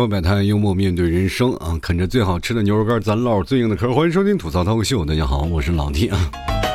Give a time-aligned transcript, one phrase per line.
[0.00, 3.92] 说摆摊幽默面对人生啊，啃着最好吃的牛肉干，咱唠最硬的嗑。
[3.92, 6.30] 欢迎收听吐槽脱口秀，大家好，我是老弟啊。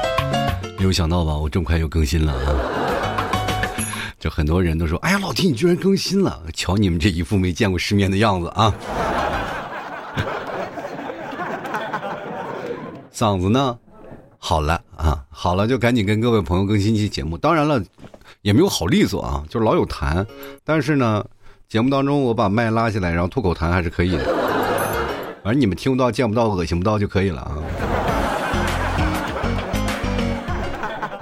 [0.78, 3.82] 没有想到吧，我这么快又更新了啊！
[4.20, 8.72] 就很多人都说，哎呀，老弟你居然更新了，瞧你们这一副没见过世面的样子啊！
[13.12, 13.76] 嗓子呢？
[14.38, 17.36] 好了啊，好了就赶紧跟各位朋友更新一期节目。
[17.40, 17.84] 当然了，
[18.44, 20.24] 也没有好利索啊，就是老有痰，
[20.64, 21.26] 但是呢。
[21.76, 24.24] 节目当中，我把麦拉下来，然后吐口痰还是可以的。
[25.44, 27.58] 反正你们听不到、见不到、恶心不到就可以了啊。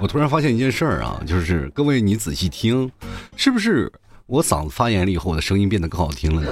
[0.00, 2.88] 我突然发现一件事儿啊，就是各位你仔细听，
[3.36, 3.92] 是不是
[4.26, 6.48] 我嗓子发炎了以后，我的声音变得更好听了呢？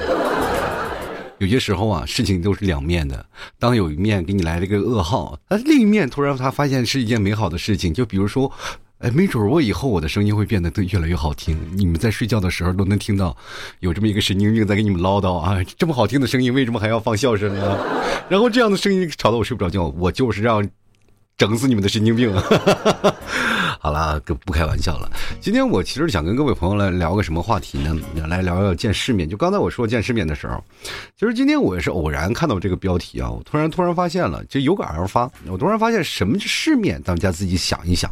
[1.39, 3.25] 有些时候啊，事情都是两面的。
[3.57, 7.95] 当有一面给你来了一个噩耗，那另一面突然他发现是一件美好的事情。
[7.95, 8.51] 就比如说。
[9.03, 11.59] 哎，没准儿我以后我的声音会变得越来越好听。
[11.77, 13.37] 你们在睡觉的时候都能听到，
[13.81, 15.59] 有这么一个神经病在给你们唠叨啊！
[15.77, 17.77] 这么好听的声音，为什么还要放笑声啊？
[18.31, 20.65] 然后这样的声音吵得我睡不着觉，我就是让
[21.37, 22.33] 整死你们的神经病！
[23.81, 25.11] 好了，不开玩笑了。
[25.41, 27.97] 今天我其实想跟各位朋友来聊个什么话题呢？
[28.29, 29.29] 来聊聊见世面。
[29.29, 30.63] 就刚才我说见世面的时候，
[31.19, 38.09] 其实今天我也是偶然看到这个标题啊，我突然突然发现了，就有感而发，我突然发现什么是世面，大家自己想一想。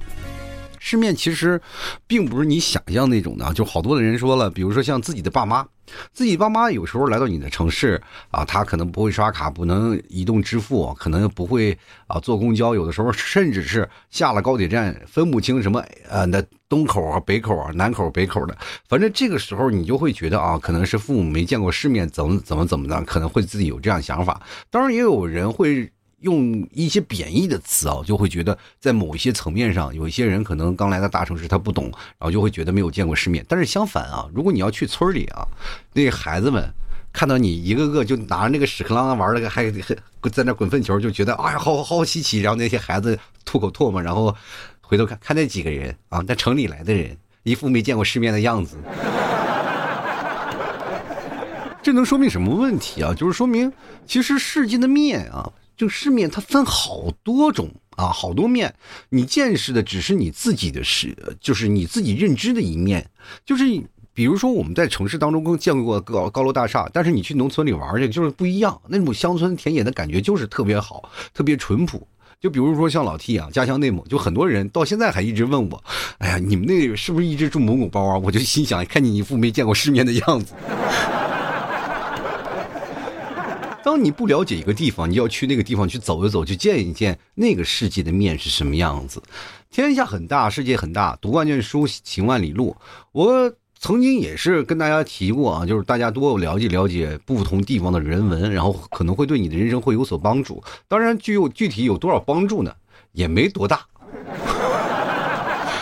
[0.80, 1.60] 世面其实，
[2.06, 5.64] 并不是你想象那种的，就好多的人说了，比如说像自己的爸妈，
[6.10, 18.56] 自己爸妈有时候来到你的城市啊，他可能不会刷卡，不能移动支付，可能不会啊坐公交，有的时候甚至是下了高铁站分不清什么呃那东口啊北口啊南口北口的，
[18.88, 24.40] 反正这个时候你就会觉得啊，可能是父母没见过世面，怎么怎么怎么的，可能会自己有这样想法。
[24.70, 25.92] 当然也有人会。
[26.20, 33.44] 用一些贬义的词啊，就会觉得在某一些层面上，有一些人可能刚来到大城市，他不懂，然后就会觉得没有见过世面。
[33.48, 35.46] 但是相反啊，如果你要去村里啊，
[35.94, 36.70] 那孩子们
[37.12, 42.40] 看到你一个个就拿着那个屎壳郎玩那个，还还在那滚粪球，就觉得哎呀，好好稀奇。
[42.40, 44.36] 然后那些孩子吐口唾沫，然后
[44.82, 48.76] 回头看看那几个人啊，在城里来的人，一副没见过世面的样子。
[51.82, 53.14] 这能说明什么问题啊？
[53.14, 53.72] 就是说明
[54.06, 55.50] 其实世界的面啊。
[55.80, 58.74] 就世面它分好多种啊，好多面，
[59.08, 63.08] 你见识的只是你自己的世，就是你自己认知的一面。
[63.46, 63.64] 就是
[64.12, 72.06] 比如说我们在城市当中更见过高高楼大厦，但是你去农村里玩去就是不一样，那种乡村田野的感觉就是特别好，特别淳朴。
[72.38, 75.82] 就比如说像老 T 啊，家乡内蒙，就很多人到现在还一直问我，
[76.18, 78.18] 哎呀，你们那是不是一直住蒙古包啊？
[78.18, 80.52] 我就心想，看你一副没见过世面的样子。
[83.82, 89.22] 当你不了解一个地方，你要去那个地方去走一走，去见一见那个世界的面是什么样子。
[89.70, 92.76] 天下很大，世界很大，读万卷书，行万里路。
[93.12, 100.62] 我曾经也是跟大家提过啊，就是大家多了解了解不同地方的人文，然后可能会对你的人生会有所帮助。
[100.86, 102.74] 当然，具有具体有多少帮助呢？
[103.12, 103.86] 也没多大。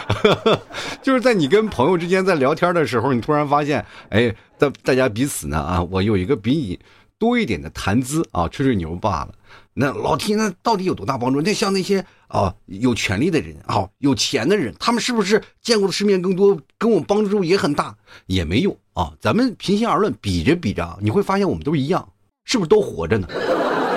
[1.02, 6.78] 就是在你跟朋友之间在聊天的时候，你突然发现，哎，大大家彼此呢啊，我有一个比你。
[7.18, 9.34] 多一点的谈资啊，吹吹牛罢了。
[9.74, 11.40] 那老天那到底有多大帮助？
[11.40, 17.96] 那像那些啊有权利的人啊，有钱的人，他们是不是见过的世面更多，跟我们帮助也很大？
[18.26, 19.12] 也没用啊。
[19.20, 22.08] 咱们平心而论，比着比着，你会发现我们都一样，
[22.44, 23.28] 是不是都活着呢？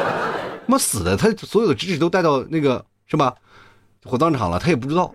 [0.68, 3.36] 妈死的，他所有的知识都带到那个是吧？
[4.04, 5.14] 火葬场了，他也不知道。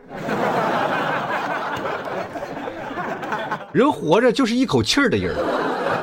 [3.72, 5.36] 人活着就是一口气儿的人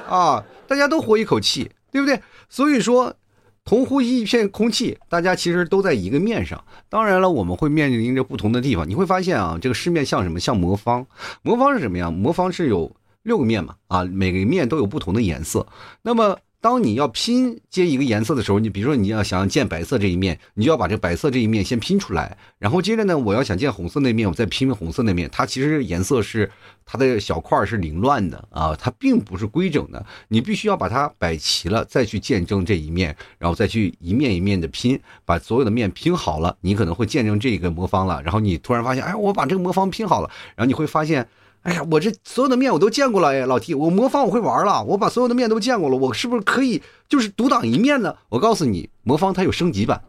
[0.09, 1.71] 啊，大家都活一口气。
[1.93, 2.19] 对不对？
[2.49, 3.15] 所以说，
[3.63, 6.61] 同呼吸一片空气，大家其实都在一个面上。
[6.89, 8.89] 当然了，我们会面临着不同的地方。
[8.89, 10.37] 你会发现啊，这个世面像什么？
[10.39, 11.07] 像魔方。
[11.41, 12.11] 魔方是什么呀？
[12.11, 13.75] 魔方是有六个面嘛？
[13.87, 15.65] 啊，每个面都有不同的颜色。
[16.01, 16.37] 那么。
[16.63, 25.29] 当你要拼接一个颜色的时候，你比如说你要想建白色这一面，你就要把这白色这一面先拼出来，然后接着呢，我要想建红色那面，我再拼红色那面。
[25.29, 26.50] 它其实颜色是
[26.86, 30.06] 它的小块是凌乱的啊，它并不是规整的。
[30.30, 38.24] 你必须要把它摆齐了，再去见证这一面，然后再去一面一面的拼，把所有的面拼好了，你可能会见证这个魔方了。
[38.24, 41.27] 然后你突然发现，哎，我把这个魔方拼好了，然后你会发现。
[41.63, 48.13] 哎呀，我这所有的面我都见过了哎，老 T，我魔方我会玩了，我把所有的面都见过了，我是不是可以就是独当一面呢？
[48.27, 50.01] 我告诉你，魔方它有升级版，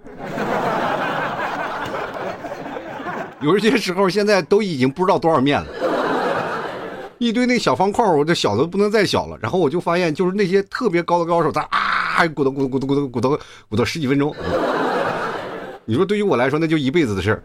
[3.41, 5.67] 有一些时候现在都已经不知道多少面了，
[7.19, 9.39] 一堆那小方块，我这小的不能再小了。
[9.41, 13.31] 然后我就发现，就是那些特别高的高手，他啊，鼓捣鼓捣鼓捣鼓捣鼓捣
[13.69, 14.35] 鼓捣十几分钟。
[15.85, 17.43] 你说对于我来说，那就一辈子的事儿。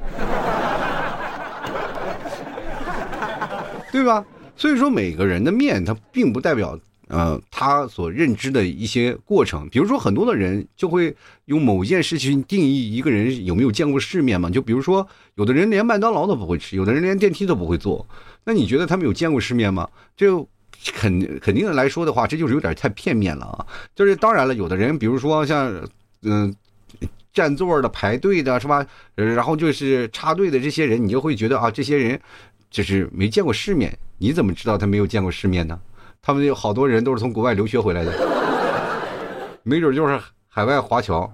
[4.00, 4.26] 对吧？
[4.56, 6.80] 所以说每个人的面，它并不代表
[7.10, 11.16] 呃，他所认知的一些过程，比如说很多的人就会
[11.46, 14.50] 用某件事情定义一个人有没有见过世面嘛。
[14.50, 15.06] 就比如说，
[15.36, 18.06] 有的人连麦当劳都不会吃，有的人连电梯都不会坐，
[18.46, 19.90] 那你觉得他们有见过世面吗？
[20.16, 20.28] 这
[20.94, 23.66] 肯肯定的来说的话，这就是有点太片面了啊。
[23.96, 25.74] 就是当然了，有的人比如说像
[26.22, 26.54] 嗯
[27.34, 28.86] 占座的、排队的是吧？
[29.16, 32.20] 然后就是插队的这些人，你就会觉得啊，这些人
[32.70, 33.98] 就是没见过世面。
[34.18, 35.80] 你怎么知道他没有见过世面呢？
[36.22, 38.12] 他们有好多人都是从国外留学回来的，
[39.64, 40.20] 没准就是
[40.50, 41.32] 海外华侨。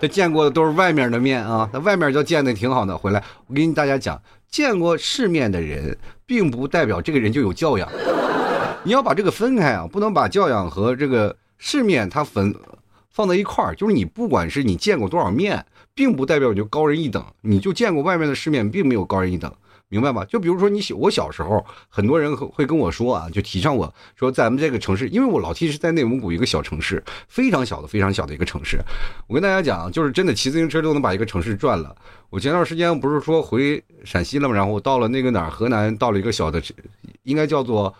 [0.00, 2.96] 他见过的都是外面的面啊，那外面就见的挺好的。
[2.96, 4.18] 回来，我跟大家讲，
[4.48, 7.86] 见过世面的人，并不代表这个人就有教养。
[8.84, 12.54] 你要把这个分开啊，不能把教养和这个世面它分
[13.10, 13.74] 放在一块儿。
[13.74, 15.66] 就是你不管是你见过多少面，
[15.98, 17.24] 并不代表你就高人一等。
[17.40, 19.52] 你就见过外面的世面，并没有高人一等。
[19.88, 20.24] 明白吧？
[20.26, 28.78] 就比如说你小我小时候，很多人会跟我说啊，就提倡我说咱们这个城市，因为我老弟是在内蒙古一个小城市，非常小的、非常小的一个城市。
[29.26, 31.96] 我跟大家讲，就是真的骑自行车都能把一个城市转了。
[32.30, 34.54] 我前段时间不是说回陕西了吗？
[34.54, 36.62] 然后到了那个哪儿，河南到了一个小的，
[37.24, 37.92] 应该叫做，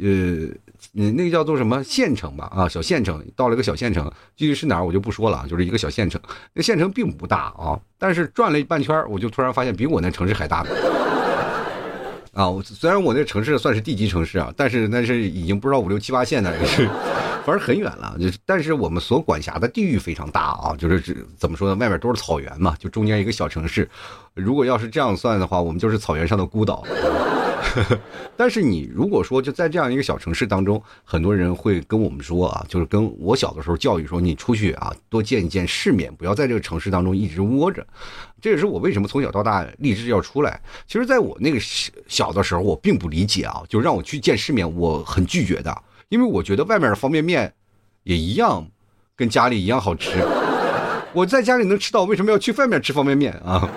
[0.00, 0.48] 呃。
[0.92, 2.50] 嗯，那个叫做什么县城吧？
[2.54, 6.20] 啊，小县城，到了一个小县城，具体是哪儿我就不说了，就是一个小县城。
[6.52, 10.64] 那县城并不大啊，但是转了一半圈，我就突然发现比我那城市还大。
[12.32, 16.88] 啊，虽然我那城市算是地级城市啊，但是那是已经不知道五六七八线的，是，
[17.44, 18.16] 反正很远了。
[18.20, 21.76] 就是但是我们所管辖的地域非常大啊，就是怎么说呢？
[21.76, 23.88] 外面都是草原嘛，就中间一个小城市。
[24.34, 26.84] 如果要是这样算的话，我们就是草原上的孤岛。
[28.36, 37.86] 但是你如果说就在这样一个小城市当中，很多人会跟我们说啊，就是跟我小的时候教育说，你出去啊，多见一见世面，不要在这个城市当中一直窝着。
[38.40, 40.60] 这也是我为什么从小到大立志要出来。
[40.86, 41.58] 其实，在我那个
[42.06, 47.52] 小的时候，我并不理解啊，就让我去见世面，我很拒绝的，因为我觉得外面的方便面
[48.02, 48.66] 也一样，
[49.16, 50.22] 跟家里一样好吃。
[51.14, 53.68] 我在家里能吃到，为什么要去外面吃方便面啊？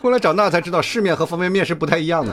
[0.00, 2.32] 后来长大才知道，世面和方便面是不太一样的。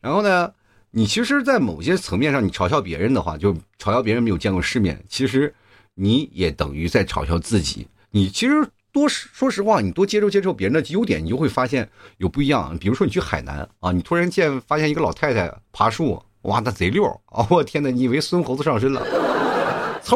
[0.00, 0.52] 然后呢，
[0.92, 5.52] 你其实，在某些层面上，你嘲笑别人的话，就嘲笑别人没有见过世面，其实
[5.94, 7.88] 你也等于在嘲笑自己。
[8.10, 11.88] 你其实多说实话，你多接受接受别人的优点，你就会发现
[12.18, 12.76] 有不一样。
[12.78, 17.46] 比如说，你去海南啊，你突然见发现一个老太太爬树，哇，那贼溜啊！
[17.50, 19.04] 我天哪，你以为孙猴子上身了？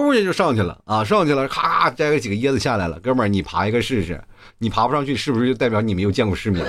[0.01, 4.23] 嗖一下就上去了啊，上去了，咔摘个几个椰子下来了，哥们儿，你爬一个试试。
[4.59, 6.65] 你爬不上去，是不是就代表你没有见过世面？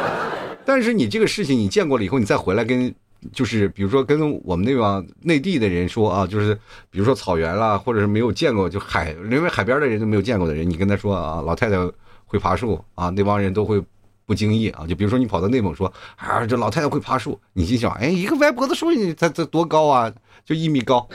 [0.64, 2.94] 但是你这个事情你见过了以后，你再回来跟，
[3.32, 6.54] 就是比如说跟我们那帮内地的人说啊，就是
[6.90, 11.76] 比如说草原啦，或者是没有见过就海，因为海边的人都没有见过的人，你跟他说啊，老太太
[12.24, 13.82] 会爬树啊，那帮人都会
[14.24, 14.86] 不经意啊。
[14.86, 20.10] 就比如说你跑到内蒙说啊，这老太太会爬树，你心想，哎，一个歪脖子树，你它它多高啊？
[20.44, 21.06] 就一米高。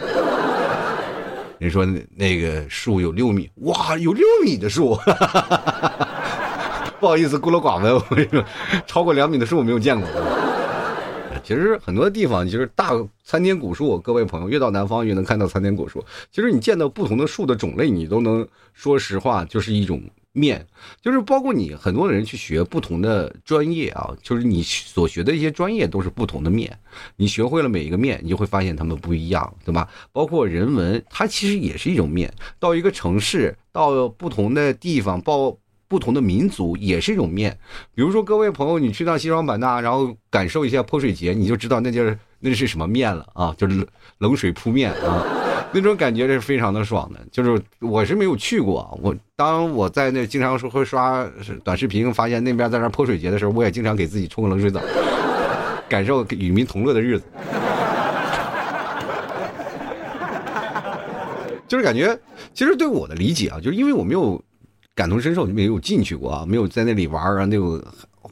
[1.59, 4.95] 人说那个树有六米，哇，有六米的树，
[6.99, 8.43] 不好意思，孤陋寡闻，我跟你说，
[8.85, 10.07] 超过两米的树我没有见过。
[11.43, 12.91] 其实很多地方就是大
[13.23, 16.03] 参天古树，各位朋友，越到南方越能看到参天古树。
[16.31, 20.01] 其实你见到不同的树的种类，你都能说实话，就是一种。
[20.37, 20.65] 面
[21.01, 26.77] 就是包括你很多人去学不同的专业啊，就是你所学的一些专业都是不同的面，
[27.15, 29.89] 你学会了每一个面，你就会发现他们不一样，对吧？
[30.11, 32.31] 包括人文，它其实也是一种面。
[32.59, 37.57] 到一个城市，到不同的地方，报不同的民族也是一种面。
[37.93, 45.25] 比如说各位朋友，你去趟西双版纳，然后感受一下泼水节，你就知道那就是那是什么面了啊，就是冷水扑面啊。
[45.73, 48.97] 那种感觉是非常的爽的，就是我是没有去过。
[49.03, 51.27] 我当我在那经常说会刷
[51.63, 54.79] 短视频，发现那边在那泼水节的时候，我也经常给自己冲个冷水澡，
[55.89, 57.25] 感受与民同乐的日子。
[61.67, 62.17] 就是感觉，
[62.53, 64.41] 其实对我的理解啊，就是因为我没有
[64.97, 67.79] 感同身受，没有进去过啊，没有在那里玩啊，那种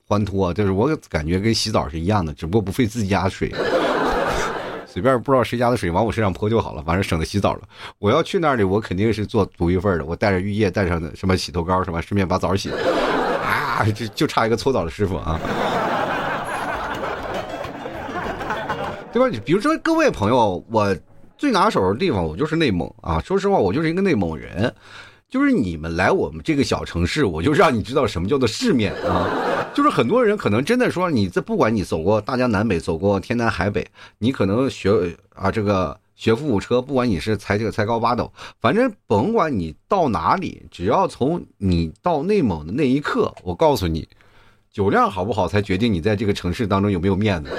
[0.08, 3.54] 欢脱，就是我感觉跟洗澡是一样的，只不过不费自己家水。
[4.88, 7.62] 随便不知道谁家的水往我身上泼就好了，反正省得洗澡了。
[8.00, 10.06] 我要去那里，我肯定是做独一份的。
[10.06, 12.72] 我带着浴液，带上什么洗头膏什么，顺便把澡洗。
[12.72, 15.40] 啊，就就差一个搓澡的师傅啊，
[19.14, 19.38] 对吧？
[19.46, 20.98] 比如说各位朋友，我
[21.38, 23.22] 最拿手的地方，我就是内蒙啊。
[23.24, 24.74] 说实话，我就是一个内蒙人。
[25.30, 29.28] 就是你们来我们这个小城市，我就让你知道什么叫做世面啊！
[29.74, 33.86] 就是很多人可能真的说，你这不管你走过大江南北，走过天南海北，
[34.20, 44.08] 你可能学啊这个学富五车，不管你是才这个才高八斗，反正甭管你到哪里，只要从你到内蒙的那一刻，我告诉你，
[44.72, 47.50] 酒量好不好才决定你在这个城市当中有没有面子。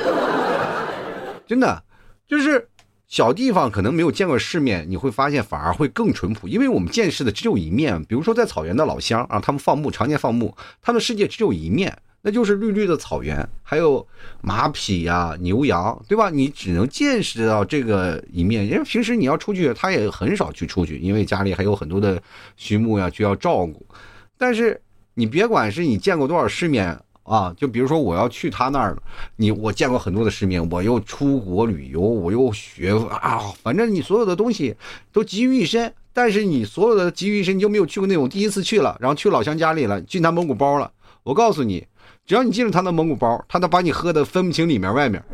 [1.46, 1.82] 真的，
[2.26, 2.66] 就是
[3.08, 8.04] 小地方可能没有见过世面，你会发现反而会更淳朴，因为我们见识的只有一面。
[8.04, 14.04] 比如说在草原的老乡啊，他们放牧，常年放牧，他们世界只有一面， 那就是绿绿的草原，还有
[14.40, 16.30] 马匹呀、牛羊，对吧？
[16.30, 22.20] 你只能见识到这个一面，因为平时你要出去，他也很少去出去，因为家里还有很多的
[22.56, 23.86] 畜牧呀需要照顾。
[24.36, 24.80] 但是
[25.14, 26.98] 你别管是你见过多少世面。
[27.26, 28.98] 啊，就比如说我要去他那儿了，
[29.34, 34.76] 你我见过很多的世面，我又出国旅游，我又学啊，反正你所有的东西
[35.12, 40.88] 都集于一身，但是你所有的集于一身，你就没有去过那种第一次去了，然后去老乡家里了，进他蒙古包了。
[41.24, 41.84] 我告诉你，
[42.24, 45.20] 只要你进了他的蒙古包，他能把你喝的分不清里面外面。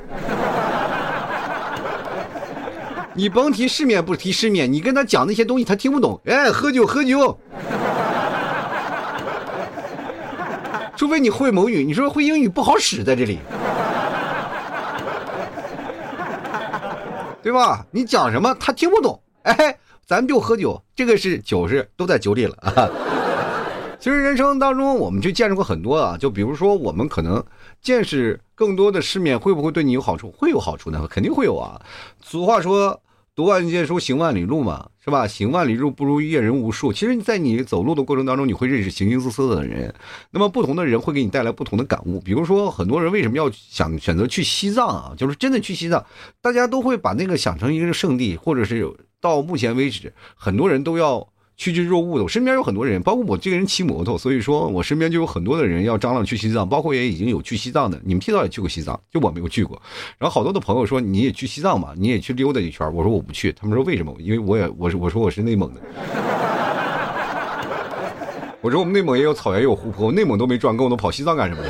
[3.14, 6.18] 你甭提世面不提世面，你跟他讲那些东西他听不懂。
[6.24, 7.38] 哎，喝酒喝酒。
[10.96, 13.38] 除非你会某语，你说会英语不好使在这里，
[17.42, 17.84] 对吧？
[17.90, 19.20] 你讲什么他听不懂。
[19.42, 22.88] 哎，咱就喝酒，这个是酒是都在酒里了啊。
[24.00, 26.16] 其实人生当中，我们就见识过很多啊。
[26.16, 27.44] 就比如说，我们可能
[27.82, 30.32] 见识更多的世面，会不会对你有好处？
[30.32, 31.78] 会有好处呢，肯定会有啊。
[32.22, 32.98] 俗话说。
[33.34, 35.26] 读万卷书，行万里路嘛，是吧？
[35.26, 36.92] 行万里路不如阅人无数。
[36.92, 39.94] 其实，在你走路的过程当中，你会认识形形色色的人。
[40.30, 42.20] 那么，不同的人会给你带来不同的感悟。
[42.20, 45.14] 比如说，很多人为什么要想选择去西藏啊？
[45.16, 46.04] 就是真的去西藏，
[46.42, 51.26] 大家都会把那个想成一个圣地，或者是到目前为止，很多人都要。
[51.62, 58.00] 趋之若鹜的，我身边有很多人，包括我这个人骑摩托，所以说我身边就有很多的人要张罗去西藏，包括也已经有去西藏的。
[58.04, 59.80] 你们提早也去过西藏，就我没有去过。
[60.18, 62.92] 然后好多的朋友说你也去西藏嘛，你也去溜达一圈。
[62.92, 64.12] 我说我不去，他们说为什么？
[64.18, 65.80] 因为我也我是我说我是内蒙的。
[68.60, 71.62] 我说我们内蒙也有草原，也有湖泊，我内蒙都没转够，都跑西藏干什么？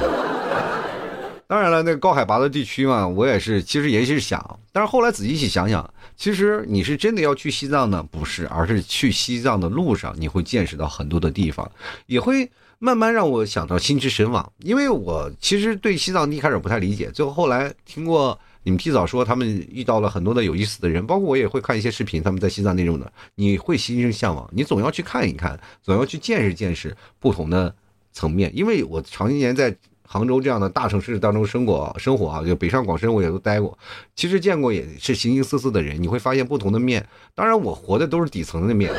[1.52, 11.71] 当然了，那个高海拔的地区嘛，我也是，其实也是想，但是后来仔细一想想，其实你是真的要去西藏呢，不是，而是去西藏的路上，你会见识到很多的地方，
[12.06, 14.50] 也会慢慢让我想到心驰神往。
[14.61, 27.75] 因为我其实对西藏一开始不太理解，最后后来听过你们提早说他们遇到了很多的有意思的人，包括我也会看一些视频，他们在西藏那种的，你会心生向往，你总要去看一看，总要去见识见识不同的
[28.11, 29.76] 层面，因为我常年在。
[30.12, 33.78] 杭州这样的大城市当中生活生活啊，就北上广深我也都待过，
[34.14, 37.02] 其实见过也是形形色色的人，你会发现不同的面。
[37.35, 38.92] 当然，我活的都是底层的面，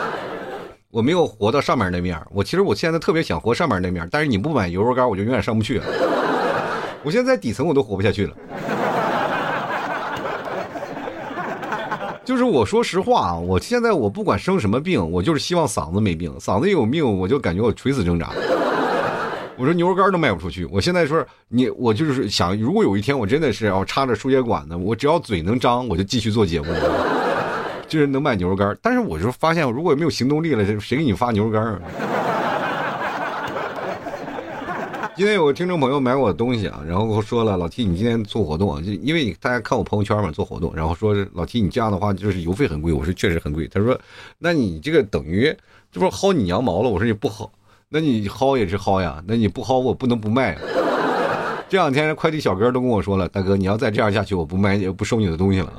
[0.90, 2.18] 我没有活到上面那面。
[2.30, 5.78] 我其实我现在特别想活上面那面，但是你不买牛肉干，我就永远上不去。
[7.04, 8.34] 我现在在底层我都活不下去了。
[12.24, 18.32] 就是我说实话啊，我现在我不管生什么病，我就是希望嗓子没病，嗓子有病，我就感觉我垂死挣扎。
[19.60, 26.68] 我说牛肉干都卖不出去，我现在说你，我就是想，如果有一天我真的是要插着输液管呢，我只要嘴能张，我就继续做节目，
[27.86, 28.74] 就是能卖牛肉干。
[28.80, 31.78] 但是我就发现，如果没有行动力了，谁给你发牛肉干啊？
[35.14, 43.68] 今天有个听众朋友买我的东西啊，然后说了，老 T 你今天做活动啊，就因为大家看我朋友圈嘛，做活动，然后说老 T 你这样的话就是邮费很贵，我说确实很贵。
[43.68, 44.00] 他说，
[44.38, 45.54] 那你这个等于
[45.92, 46.88] 这不薅你羊毛了？
[46.88, 47.46] 我说你不薅。
[47.92, 50.56] 那你薅也是薅呀，那你不薅我不能不卖。
[51.68, 55.72] 这两天快递小哥都跟我说了，大哥你要再这样下去，我不卖也不收你的东西了。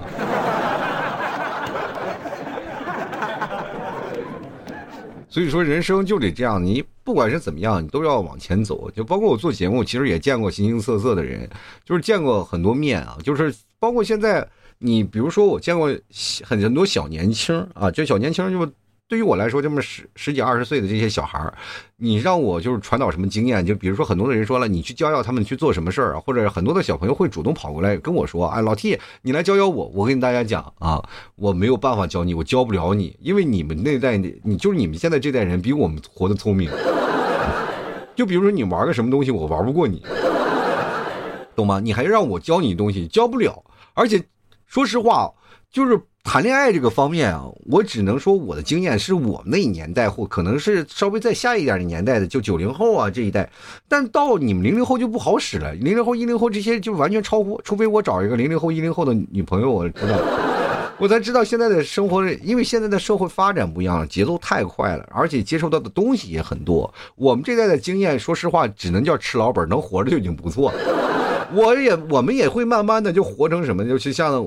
[5.29, 8.91] 所以说人生就得这样，你不管是怎么样，你都要往前走。
[8.91, 11.49] 就包括我做节目，其实也见过形形色色的人，
[11.85, 13.17] 就是见过很多面啊。
[13.23, 14.45] 就是包括现在，
[14.79, 15.87] 你比如说我见过
[16.43, 18.69] 很很多小年轻啊，就小年轻就。
[19.11, 21.53] 对于我来说，这么十十几二十岁的这些小孩儿，
[21.97, 23.65] 你让我就是传导什么经验？
[23.65, 31.03] 就比如说，很多的人说了，你去教教他们去做什么事儿啊，或者很多的小朋友会主动跑过来跟我说：“哎，老 T，你来教教我。”我跟大家讲啊，
[31.35, 36.69] 我没有办法教你，我教不了你，因为你们那代，你就是你们现在这代人比我们活得聪明。
[38.15, 40.01] 就比如说你玩个什么东西，我玩不过你，
[41.53, 41.81] 懂吗？
[41.81, 43.61] 你还让我教你东西，教不了。
[43.93, 44.23] 而且
[44.67, 45.29] 说实话，
[45.69, 46.01] 就是。
[46.23, 53.49] 谈恋爱这个方面啊，我只能说我的经验是我们那年代或可能是稍微再下一点的年代的，就九零后啊这一代。
[53.87, 60.17] 但到你们零零后就不好使了，零零后、一零后这些就完全超乎，除非我找一个零零后、一零后的女朋友，我知道，
[60.99, 66.93] 我才知道现在的生活，因为现在的社会发展不一样了，节奏太快了，而且接受到的东西也很多。
[67.15, 71.49] 我们这代的经验，说实话，只能叫吃老本，能活着就已经不错了。
[71.53, 74.45] 我也我们也会慢慢的就活成什么，就是像。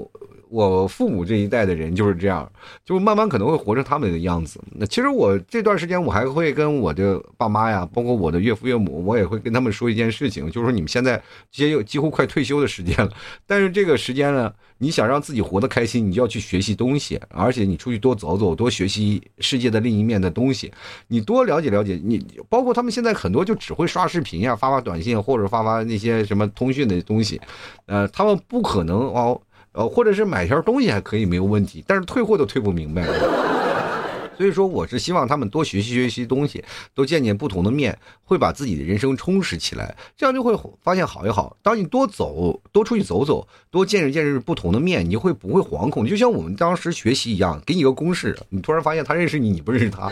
[0.54, 2.48] 我父母这一代的人就是这样，
[2.84, 4.60] 就慢慢可能会活成他们的样子。
[4.70, 11.20] 那其实我这段时间我还会跟我的爸妈呀，包括我的岳父岳母，我也会跟他们说一件事情，就是说你们现在
[11.50, 13.10] 接几乎快退休的时间了，
[13.48, 20.72] 但是这个时间呢，你想让自己活得开心，你就要去学习东西，而且你出去多走走，多学习世界的另一面的东西，
[21.08, 22.00] 你多了解了解。
[22.04, 27.40] 你包括他们现在很多就只会刷视频呀，发发短信或者发发那些什么通讯的东西，
[27.86, 29.40] 呃，他们不可能哦。
[29.74, 33.04] 呃，或者是买条东西还可以没有问题，但是退货都退不明白。
[34.36, 39.94] 所以说，我是希望他们多学习学习东西，多见见不同的面，会把自己的人生充实起来。
[40.16, 41.56] 这样就会发现好也好。
[41.62, 46.04] 当你多走，多出去走走，多见识见识不同的面，你就会不会惶恐？
[46.04, 50.10] 就像我们当时学习一样，给你个公式，你突然发现他认识你，你不认识他，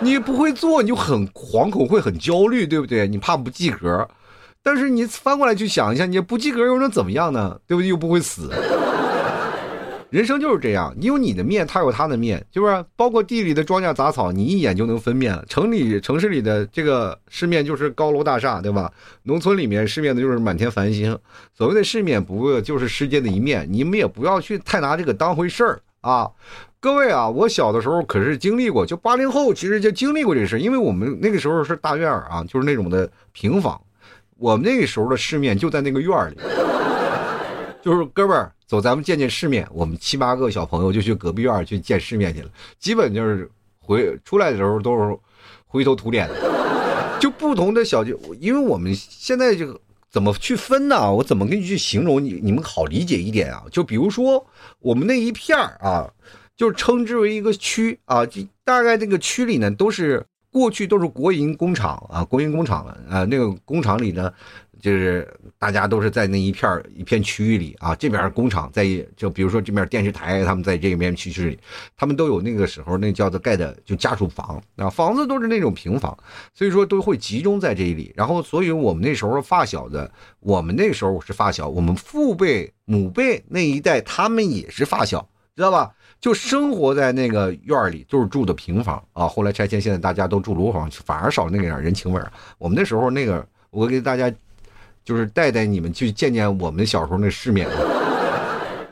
[0.00, 3.06] 你不会做，你就很惶恐，会很焦虑，对不对？
[3.06, 4.08] 你怕不及格。
[4.62, 7.60] 但是你翻过来去想一下，你不及格又能怎么样呢？
[7.66, 7.88] 对不对？
[7.88, 8.50] 又不会死。
[10.10, 12.84] 人生就是这样，你有你的面，他有他的面，就是？
[12.96, 15.40] 包括地里的庄稼杂草，你一眼就能分辨。
[15.48, 18.90] 城里城市里的这个世面就是高楼大厦，对吧？
[19.22, 21.16] 农村里面世面的就是满天繁星。
[21.54, 23.66] 所谓的世面，不过就是世界的一面。
[23.70, 26.28] 你们也不要去太拿这个当回事儿啊！
[26.80, 33.80] 各位啊，我小的时候可是经历过，就八零后其实就经历过这事因为我们那个时候是大院儿啊，就是那种的平房，
[34.38, 36.36] 我们那个时候的世面就在那个院儿里，
[37.82, 38.52] 就是哥们儿。
[38.66, 39.66] 走，咱们见见世面。
[39.72, 45.18] 我们七八个小朋友就去隔壁院去见世面去了，基本就是回出来的时候都是
[45.66, 47.18] 灰头土脸的。
[47.18, 51.12] 就不同的小就，因为我们现在就怎么去分呢？
[51.12, 52.38] 我怎么跟你去形容你？
[52.42, 53.64] 你们好理解一点啊？
[53.72, 54.46] 就比如说
[54.78, 56.08] 我们那一片儿啊，
[56.56, 64.32] 就称之为一个区啊，就大概这个区里呢都是过去都是国营工厂啊，国营工厂了啊，那个工厂里呢。
[64.80, 68.84] 就是大家都是在那一片一片区域里啊，这边工厂在，
[69.14, 71.58] 就比如说这边电视台，他们在这边区域里，
[71.96, 76.16] 他们都有那个时候那叫做盖的就家属房啊，房子都是那种平房，
[76.54, 78.12] 所以说都会集中在这里。
[78.16, 85.92] 然后，所以我们那时候发小的，我们那时候是发小，我们父辈母辈那一代他们也是发小，知道吧？
[86.20, 89.28] 就生活在那个院里，就是住的平房啊。
[89.28, 92.32] 后来拆迁，现在大家都住楼房，反而少那个点人情味儿。
[92.56, 94.32] 我们那时候那个，我给大家。
[95.10, 97.66] 就是带带你们去见见我们小时候那世面，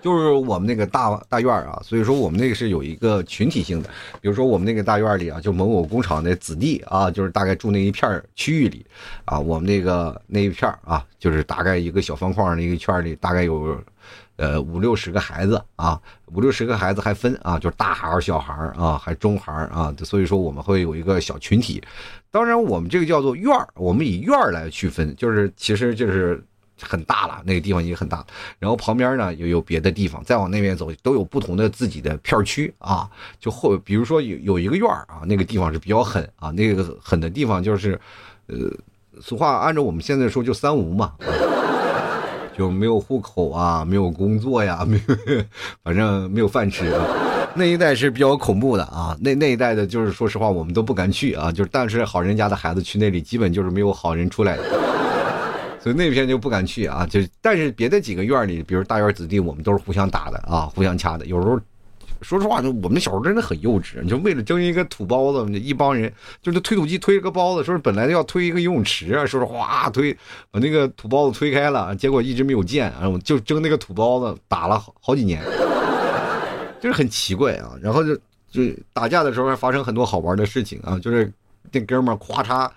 [0.03, 3.89] 就是我们那个大大院啊，所以说我们那个是有一个群体性的，
[4.21, 8.85] 比如说我们那个大院里啊，就某某工厂的子弟啊，就是大概住那一片区域里，
[9.27, 13.81] 啊，我们那个那一片啊，就是大概一个小方框的一个圈里，大概有。
[14.39, 21.83] 呃，五六十个孩子啊，五六十个孩子还分啊，就是大孩儿、小孩儿啊，还中孩儿啊，所以说我们会有一个小群体。
[22.31, 26.41] 当然，我们这个叫做院儿，我们以院儿来区分，就是其实就是
[26.81, 28.25] 很大了，那个地方已经很大。
[28.61, 33.11] 然后旁边呢又有别的地方，再往那边走都有不同的自己的片区啊。
[33.41, 38.01] 就后比如说有有一个院儿啊，那个地方是比较狠啊，那个狠的地方就是，
[38.47, 38.57] 呃，
[39.21, 41.15] 俗话按照我们现在说就三无嘛。
[42.59, 45.43] 就没有户口啊，没有工作呀，没有，
[45.85, 46.93] 反正没有饭吃。
[47.55, 51.53] 那一代是比较恐怖的啊，那那一代的，就是说实话，我们都不敢去啊。
[51.53, 54.65] 就是但是好人家的孩子去那里，基本就是没有好人出来的，
[55.81, 57.07] 所以那片就不敢去啊。
[57.09, 61.61] 就但是别的几个院里，比如大院子弟，我们都是互相打的啊，互相掐的，有时候。
[62.23, 70.13] 说实话，就我们小时候真的很幼稚，你就为了争一个土包子，一帮人就是推土机推个包子，说是本来要推一个游泳池啊，说是哗推
[70.51, 75.43] 把那个土包子推开了，结果一直没有建，然后就争那个土包子，打了好好几年，
[76.81, 77.73] 就是很奇怪啊。
[77.81, 78.15] 然后就
[78.51, 81.33] 就打架的时候还发生很多好玩的事情啊，就是
[81.71, 82.69] 那哥们儿咵嚓。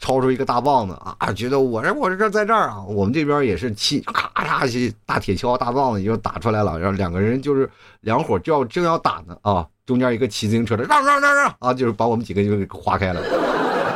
[0.00, 1.32] 抄出一个大棒子啊！
[1.32, 2.82] 觉得我这我这在这儿啊！
[2.84, 6.78] 我们这边也是气，咔嚓起大铁锹、大棒子就打出来了。
[6.78, 7.68] 然后两个人就是
[8.00, 9.66] 两伙就要正要打呢啊！
[9.84, 11.74] 中间一个骑自行车的让让让让啊！
[11.74, 13.20] 就是把我们几个就给划开了。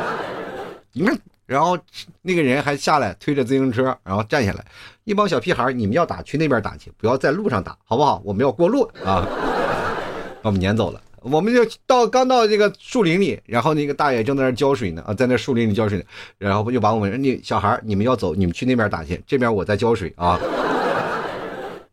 [0.91, 1.77] 你们，然后
[2.21, 4.65] 那个人还下来推着自行车，然后站下来，
[5.05, 8.21] 一帮小屁孩，你们要打去那边打去，不要在路上打，好不好？
[8.25, 9.25] 我们要过路啊！
[10.43, 11.01] 把我们撵走了。
[11.23, 16.03] 我们就到刚到这个树林里，然后那个大爷正在那浇水呢啊，在那树林里浇水呢，
[16.37, 20.39] 然后不就把我们那小孩你们要走，你们去那边打去，这边我在浇水啊。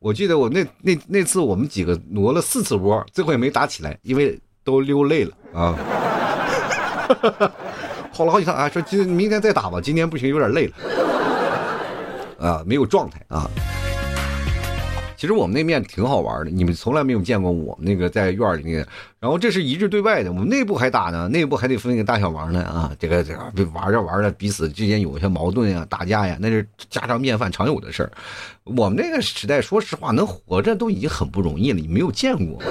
[0.00, 5.76] 我记得我那那那次我们几个挪了四次窝，最后也没打起来，因为都溜累了啊。
[8.12, 10.72] 跑了好几趟啊，说今明天再打吧，今天不行，有点累了
[12.38, 13.48] 啊，没有状态啊。
[15.20, 18.78] 其实我们那面挺好玩的，你们从来没有见过我们那个在院里那个。
[19.18, 22.90] 然后这是一致对外的，我们内部还打呢，内部还得分个大小王呢啊！
[22.98, 23.38] 这个这个
[23.74, 28.10] 玩着玩着，彼此之间有些矛盾呀、打架呀，那是家常便饭、常有的事儿。
[28.64, 32.62] 我们那个时代，说实话，能活着都已经很不容易了，你没有见过。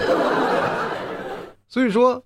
[1.69, 2.23] 所以说。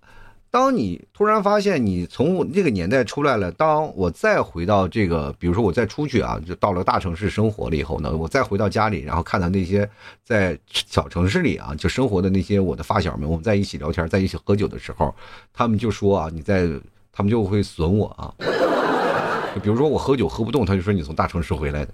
[0.54, 9.90] 当你突然发现你从这个年代出来了，当我再回到这个，比如说我再出去啊，就到了大城市生活了以后呢，我再回到家里，然后看到那些
[10.24, 15.12] 在小城市里啊就生活的那些我的发小们，我们在一起聊天，在一起喝酒的时候，
[15.52, 16.70] 他们就说啊，你在，
[17.12, 18.30] 他们就会损我啊，
[19.64, 21.94] 比如说我喝酒喝不动，他就说你从大城市回来的，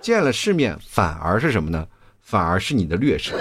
[0.00, 1.86] 见了世面反而是什么呢？
[2.22, 3.34] 反而是你的劣势。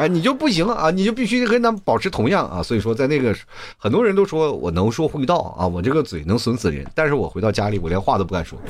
[0.00, 0.90] 哎，你就不行了啊！
[0.90, 2.62] 你就必须跟他们保持同样啊！
[2.62, 3.36] 所以说，在那个
[3.76, 6.86] 很多人都说我能说会道啊，我这个嘴能损死人。
[6.94, 8.58] 但是我回到家里，我连话都不敢说。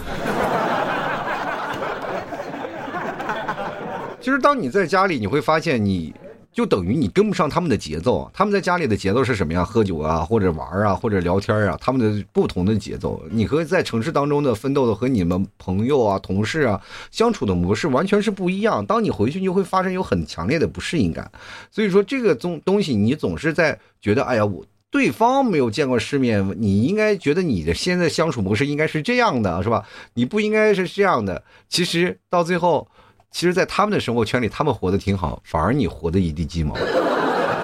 [4.21, 6.13] 其实，当你在家里，你会发现你。
[6.53, 9.65] 就等于你跟不上他们的节奏，他们在家里的节奏是什么呀？
[9.65, 13.23] 喝酒啊，或者玩啊，或者聊天啊，他们的不同的节奏。
[13.31, 16.81] 你和在城市当中的奋斗的和你们朋友啊、同事啊
[17.13, 18.85] 相处的模式完全是不一样。
[18.85, 21.31] 当你回去，你就会发生有很强烈的不适应感。
[21.71, 29.87] 所以说，这个东东西，你总是在觉得，哎呀，我对方没有见过世面，你应该觉得你的现在相处模式应该是这样的，是吧？
[30.15, 31.45] 你不应该是这样的。
[31.69, 32.89] 其实到最后。
[33.31, 36.75] 其实，在他们的生活圈里，他们活得挺好，反而你活得一地鸡毛，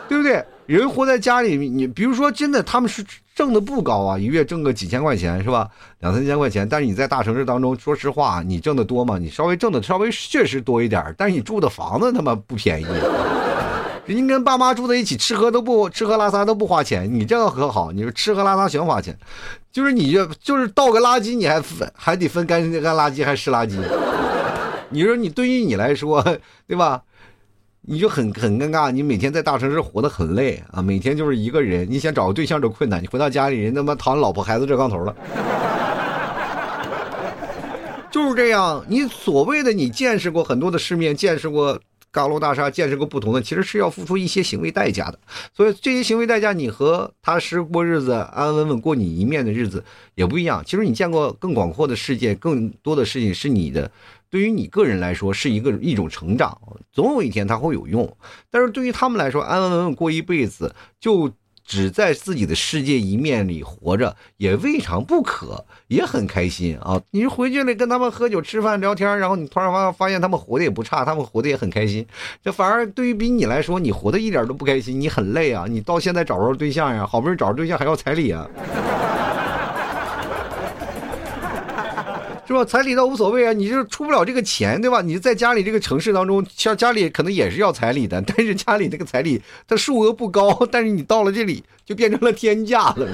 [0.09, 0.45] 对不对？
[0.67, 5.69] 人活在家里，你比如说，真的他们是挣的不高啊，一月挣个几千块钱是吧？
[6.01, 6.69] 两三千块钱。
[6.69, 9.19] 但是你在大城市当中，说实话，你挣的多吗？
[9.19, 12.87] 你稍微挣的稍微确实多一点，但是你住的房子他妈不便宜。
[14.07, 17.91] 人家跟爸妈住在一起，吃喝都不吃喝拉撒都不花钱，你这个可好？
[17.93, 19.17] 你说吃喝拉撒全花钱，
[19.73, 23.77] 就是你这就是倒个垃圾，你还分还得分干干垃圾还湿垃圾。
[24.97, 26.25] 你说你对于你来说，
[26.67, 27.03] 对吧？
[27.83, 28.91] 你就很很尴尬。
[28.91, 31.87] 你每天在大城市活得很累啊，每天就是一个人。
[31.91, 33.03] 你想找个对象都困难。
[33.03, 35.15] 你回到家里，人他妈躺老婆孩子这炕头了，
[38.11, 38.83] 就是这样。
[38.89, 41.79] 你所谓的你见识过很多的世面，见识过
[42.17, 45.19] 高楼大厦，建设个不同的，其实是要付出一些行为代价的。
[45.53, 50.63] 所以这些行为代价，你和踏实过日子、安安稳稳过你一面的日子也不一样。
[50.65, 53.91] 其实你见过更广阔的世界，更多的事情是你的。
[54.31, 56.59] 对于你个人来说是一个一种成长，
[56.91, 58.17] 总有一天它会有用。
[58.51, 61.31] 但是对于他们来说，安安稳稳过一辈子，就
[61.67, 67.01] 只在自己的世界一面里活着，也未尝不可，也很开心啊！
[67.11, 72.07] 你回去了跟他们喝酒、吃饭、聊天，然后你突然发发现他们活的也不差，他们活的也很开心。
[72.43, 75.67] 这反而对于比你来说，你活的一点都不开心，你很累啊！
[75.69, 78.49] 你到现在找不着对象呀，好不容易找着对象还要彩礼啊！
[82.47, 82.65] 是吧？
[82.65, 85.03] 彩礼倒无所谓啊，你就出不了这个钱，对吧？
[85.03, 93.09] 你在家里这个城市当中，像家里可能也是要彩礼的，但是家里这个彩礼它数额不高，但是你到了这里就变成了天价了，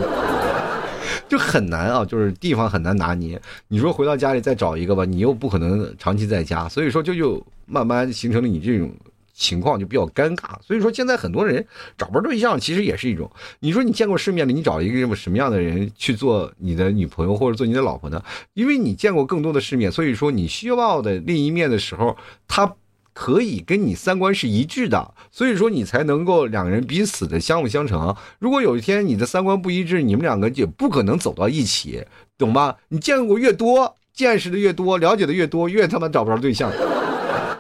[1.28, 3.40] 就很难啊，就是地方很难拿捏。
[3.68, 8.92] 你说回到家里再找一个吧，你又不可能长期在家，所以说就就慢慢形成了你这种。
[9.32, 11.66] 情况就比较尴尬，所以说现在很多人
[11.96, 13.30] 找不着对象，其实也是一种。
[13.60, 18.22] 你说你见过世面的，你找一个什么什么样的人去做你的女朋友或者做你的老婆呢？
[18.54, 22.16] 因为你见过更多的世面，所以说你需要的另一面的时候，
[22.46, 22.74] 他
[23.14, 28.14] 可以跟你三观是一致的，所以说你才能够两个人彼此的相辅相成。
[28.38, 32.04] 如果有一天你的三观不一致，你们两个也不可能走到一起，
[32.38, 32.76] 懂吧？
[32.88, 36.70] 你见过越多，见识的越多，了解的越多，越他妈找不着对象。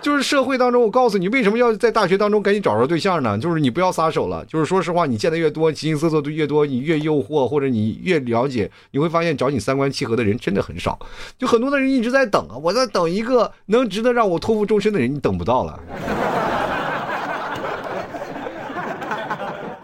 [0.02, 3.38] 就是社会当中，我告诉你，为什么要在大学当中赶紧找着对象呢？
[3.38, 4.44] 就是你不要撒手了。
[4.46, 10.98] 就是说实话，你见的越多，形形色色的越多，你越诱惑，或者你越了解，你会发现找你三观契合的人真的很少。
[11.38, 15.78] 就很多的人一直在等啊，我在等一个能值得让我托付终身的人，你等不到了。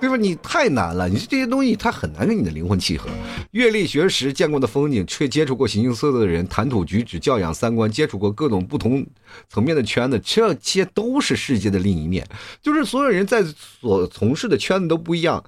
[0.00, 0.16] 对吧？
[0.16, 3.08] 你太难了，你这些东西它很难跟你的灵魂契合。
[3.50, 9.04] 阅历、学识、见过的风景，却接触过形形色色的人，谈吐举止、教养、三观，接触过各种不同
[9.48, 12.26] 层面的圈子，这些都是世界的另一面。
[12.62, 13.44] 就是所有人在
[13.80, 15.42] 所从事的圈子都不一样，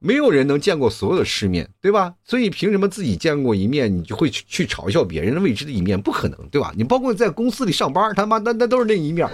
[0.00, 2.14] 没有人能见过所有的世面，对吧？
[2.24, 6.00] 所以凭什么自己见过一面，你就会去去嘲笑别人的未知的一面？
[6.00, 6.72] 不可能，对吧？
[6.76, 9.28] 你包括在公司里上班，他妈那那都是另一面。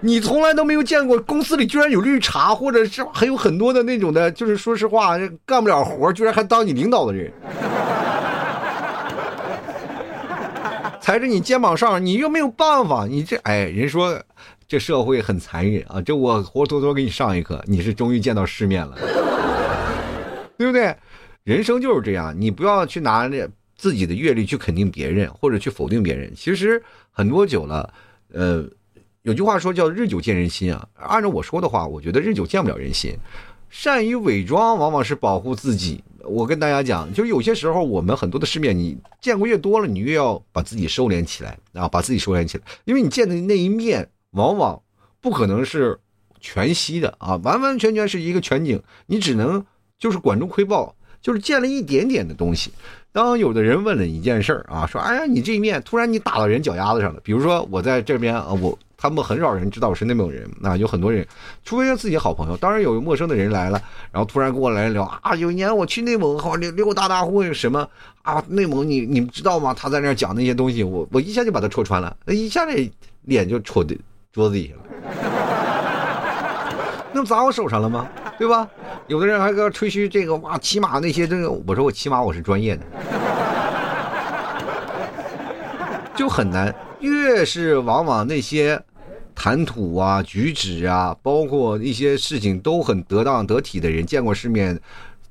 [0.00, 7.32] 你从来都没有见过公司里居然有绿茶，或者是还有很多的那种的，就是说实话干不了活，居然还当你领导的人，
[11.00, 14.22] 踩着你肩膀上，你又没有办法，你这哎，人说
[14.68, 18.96] 这社会很残忍啊，这我活脱脱给你上一课，你是终于见到世面了，
[20.56, 20.94] 对不对？
[21.42, 23.28] 人生就是这样，你不要去拿
[23.76, 26.32] 自己的阅历去肯定别人，或者去否定别人。
[26.36, 26.80] 其实
[27.10, 27.92] 很多久了，
[28.32, 28.64] 呃。
[29.22, 30.88] 有句话说叫日久见人心啊。
[30.94, 33.16] 按照我说的话，我觉得日久见不了人心。
[33.68, 36.02] 善于伪装往往是保护自己。
[36.24, 44.80] 我跟大家讲，就是有些时候我们很多的世面，你见过越多了，你越要把自己收敛起来啊，把自己收敛起来，因为你见的那一面往往
[45.20, 45.98] 不可能是
[46.40, 49.64] 全息的啊，完完全全是一个全景，你只能
[49.98, 52.72] 就是管中窥豹，就是见了一点点的东西。
[53.12, 58.78] 当有的人问了一件事儿啊，说哎呀，你这一面突然你打到人脚丫子上了，比如说我在这边啊，我。
[59.00, 61.24] 他们很少人知道我是内蒙人，那有很多人，
[61.64, 62.56] 除非是自己好朋友。
[62.56, 63.80] 当然有陌生的人来了，
[64.10, 67.88] 然后突然跟我来聊啊，有一年我去内蒙，好溜溜达达会什么
[68.22, 69.72] 啊，内蒙你你们知道吗？
[69.72, 72.90] 他在那讲那些东西，我我一下就把他戳穿了，那一下这
[73.22, 73.96] 脸就戳的
[74.32, 74.82] 桌子底下了，
[77.12, 78.08] 那不砸我手上了吗？
[78.36, 78.68] 对吧？
[79.06, 82.82] 有的人还搁吹嘘这个哇，骑马那些这个，我说我骑马我是专业的，
[86.18, 86.74] 就很难。
[87.00, 88.82] 越是往往那些。
[89.40, 94.76] 谈吐啊，举止啊，包括一些事情都很得当得体的人，见过世面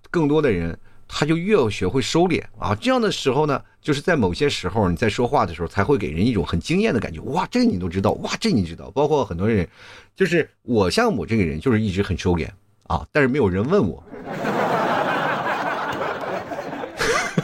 [0.10, 2.74] 更多的人，他就越要学会收敛啊。
[2.74, 7.20] 这样的时候呢，就是在某些时候你在说话的时候，才会给人一种很惊艳的感觉。
[7.20, 8.90] 哇，这你都知道，哇，这你知道。
[8.92, 9.68] 包括很多人，
[10.16, 12.48] 就是我像我这个人，就是一直很收敛
[12.84, 14.02] 啊，但是没有人问我，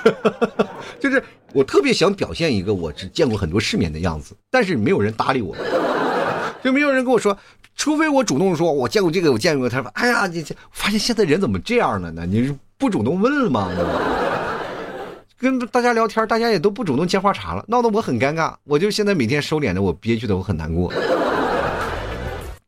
[0.99, 5.55] 就是我特别想表现一个我是见过很多世面的样子，但是没有人搭理我。
[6.63, 7.37] 就没有人跟我说，
[7.75, 9.67] 除非我主动说，我见过这个，我见过。
[9.67, 12.25] 他说：“哎呀，你这发现现在人怎么这样了呢？
[12.25, 13.69] 你是不主动问了吗？
[15.37, 18.53] 跟大家聊天，大家也都不主动接话茬了，闹得我很尴尬。
[18.63, 20.93] 我就现在每天收敛的，我憋屈的，我很难过。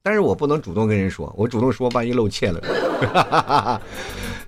[0.04, 3.82] 但是我不能主动跟人说，我主动说，万一露怯了。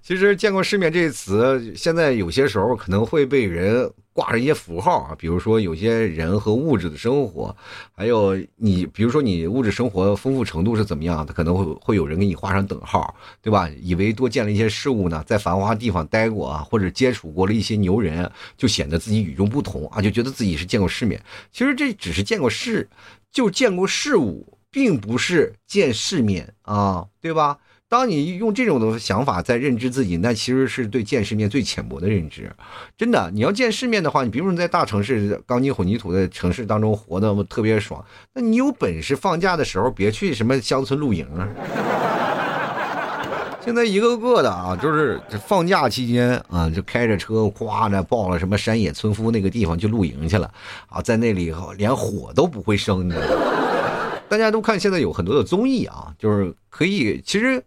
[0.08, 3.92] 其实见过世面这词，现在有些时候可能会被人。
[4.14, 7.56] 挂上一些符号啊，比如说有些人和物质的生活，
[7.92, 13.70] 还有你，比如说你物质生活丰富程度是怎么样的，可能会会有人给你画上等号，对吧？
[13.80, 21.22] 以为多见了一些事物呢，在繁华地方待过啊，或者接触过了一些牛人，就显得自己与众不同啊，就觉得自己是见过世面。
[21.52, 22.90] 其实这只是见过世，
[23.32, 27.60] 就见过事物，并不是见世面啊，对吧？
[27.90, 32.52] 当你用这种的想法在认知自己，那其实是对见世面最浅薄的认知。
[32.98, 41.48] 真的，你要见世面的话，你比如说你在大城市钢筋混凝土的城市当中活的特别爽，那你有本事放假的时候别去什么乡村露营啊！
[43.64, 50.52] 现在一个个的啊，就是放假期间啊，就开着车夸着报了什么山野村夫那个地方去露营去了
[50.90, 53.16] 啊，在那里连火都不会生的。
[54.28, 57.64] 大家都看现在有很多的综艺啊，就是可以其实。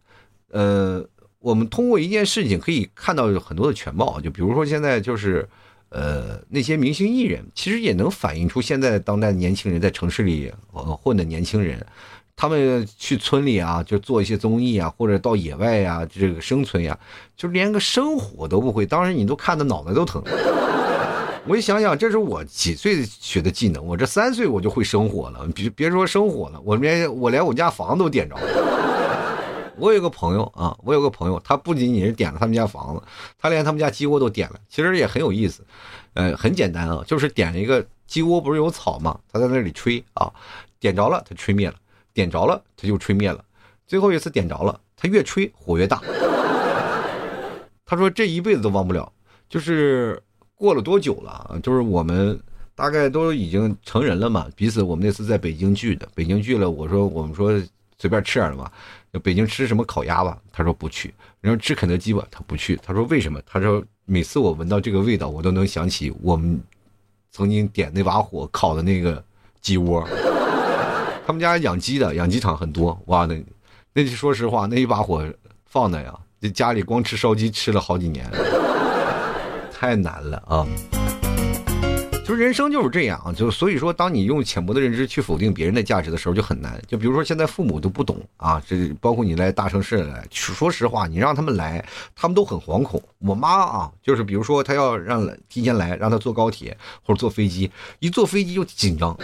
[0.50, 1.04] 呃，
[1.38, 5.48] 我们通过一件事情可以看到很多的全貌，就比如说现在就是，
[5.90, 11.84] 呃，那些明星艺人，其实也能反映出现在当代年轻人在城市里呃混的年轻人，
[12.36, 16.98] 他们去村里啊，就做一些综艺啊，或者到野外呀，这个生存呀，
[17.36, 20.22] 就连个生火都不会，当时你都看的脑袋都疼。
[21.46, 28.42] 我一想想，这是我几岁学的技能，我这三岁我就会生火了，别别说生火了，我连我连我家房都点着了。
[29.80, 33.02] 我有个朋友啊，我有个朋友，他不仅仅是点了他们家房子，
[33.38, 34.60] 他连他们家鸡窝都点了。
[34.68, 35.64] 其实也很有意思，
[36.14, 39.18] 呃，很简单啊，就是点了一个鸡窝，不是有草吗？
[39.32, 40.30] 他在那里吹啊，
[40.78, 41.74] 点着了他吹灭了，
[42.12, 43.42] 点着了他就吹灭了，
[43.86, 46.02] 最后一次点着了，他越吹火越大。
[47.86, 49.10] 他说这一辈子都忘不了，
[49.48, 50.22] 就是
[50.54, 51.58] 过了多久了啊？
[51.62, 52.38] 就是我们
[52.74, 57.60] 大概都已经成人了嘛，彼此我们那次在北京聚的，北京聚了，我说我们说
[58.00, 58.68] 随便吃点嘛。
[59.22, 60.38] 北京吃什么烤鸭吧？
[60.50, 61.12] 他说不去。
[61.40, 62.26] 然后吃肯德基吧？
[62.30, 62.78] 他不去。
[62.82, 63.40] 他说为什么？
[63.46, 66.60] 他说每次我闻到这个味道，我都能想起我们
[67.30, 69.22] 曾经点那把火烤的那个
[69.60, 70.02] 鸡窝。
[71.26, 72.98] 他们家养鸡的，养鸡场很多。
[73.06, 73.44] 哇，那
[73.92, 75.24] 那说实话，那一把火
[75.66, 78.30] 放的呀，这家里光吃烧鸡吃了好几年，
[79.72, 80.66] 太难了啊。
[82.30, 86.80] 就人生就是这样，就所以说，当你用浅薄的认知去否定别人的价值的时候，就很难。
[86.86, 93.02] 就比如说，现在父母都不懂啊，这包括你来大城市来，说实话，你让他们来，他们都很惶恐。
[93.18, 99.16] 我妈啊，就是比如说，她要让提前来，让她坐高铁或者坐飞机，一坐飞机就紧张。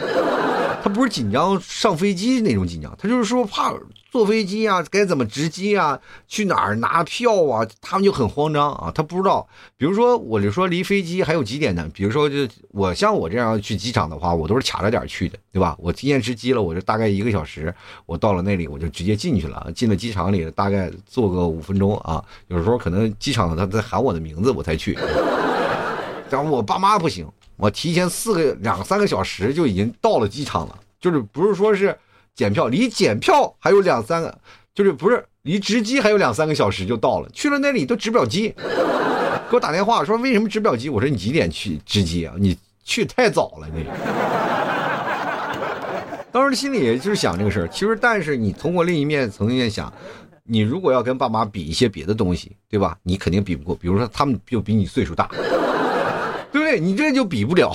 [0.82, 3.72] 她不是紧张上飞机那种紧张，她就是说怕
[4.16, 8.90] 坐飞机啊，该怎么值机啊，去哪儿拿票啊，他们就很慌张啊。
[8.94, 11.86] 他不知道，比如说我就说离飞机还有几点呢？
[11.92, 15.76] 比如说就我像我这样去机场的话，我都是卡着点去的，对吧？
[15.78, 17.74] 我提前值机了，我就大概一个小时，
[18.06, 22.24] 我到了那里我就直接进去了，进了机场里大概坐个五分钟啊。
[22.48, 24.96] 有时候可能机场他在喊我的名字我才去，
[26.30, 27.28] 然后我爸妈不行。
[27.58, 31.94] 我提前四个两三个小时就已经到了机场了，就是不是说是
[32.36, 34.38] 检票离检票还有两三个，
[34.74, 37.28] 就是不是离值机还有两三个小时就到了。
[37.32, 38.54] 去了那里都值不了机，
[39.50, 40.90] 给我打电话说为什么值不了机？
[40.90, 42.34] 我说你几点去值机啊？
[42.38, 43.86] 你去太早了，你。
[46.30, 47.68] 当时心里也就是想这个事儿。
[47.68, 49.90] 其实，但是你通过另一面层面想，
[50.44, 52.98] 你如果要跟爸妈比一些别的东西，对吧？
[53.02, 53.74] 你肯定比不过。
[53.74, 55.26] 比如说他们就比你岁数大，
[56.52, 56.78] 对不对？
[56.78, 57.74] 你这就比不了，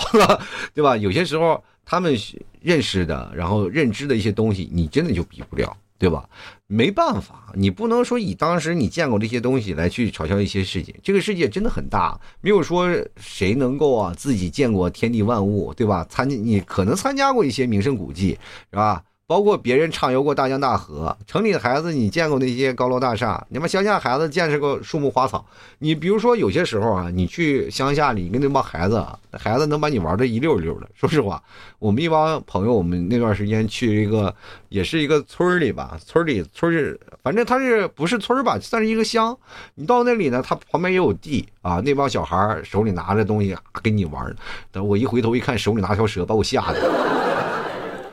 [0.76, 0.96] 对吧？
[0.96, 1.64] 有些时候。
[1.92, 2.18] 他们
[2.62, 6.24] 认识的，然后认知的一些东西，你真的就比不了，对吧？
[6.66, 10.96] 没办法，你不能说以当时你见过这些东西来去嘲笑一些事情。
[11.04, 16.08] 这个世界真的很大，没有说谁能够啊自己见过天地万物，对吧？
[16.10, 19.04] 参你可能参加过一些名胜古迹，是吧？
[19.32, 25.46] 包括别人畅游过大江大河，城里的孩子你见过那些高楼大厦，你们乡下孩子见识过树木花草。
[25.80, 30.90] 你比如说有些时候啊，你去乡下里跟那帮孩子，孩子能把你玩的一溜溜的。
[31.00, 31.42] 说实话，
[31.80, 34.36] 我们一帮朋友，我们那段时间去一个，
[34.68, 39.38] 也是一个村里吧，村里村是，反正他是不是村吧，算是一个乡。
[39.76, 44.36] 你到那里呢，他旁边也有地啊，那帮小孩手里拿着东西跟你玩。
[44.74, 47.21] 等我一回头一看，手里拿条蛇，把我吓的。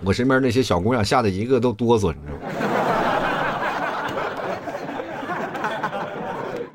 [0.05, 2.49] 我身边那些小姑娘吓得一个都哆嗦，你知道吗？